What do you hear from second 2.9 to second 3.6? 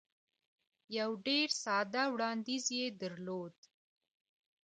درلود.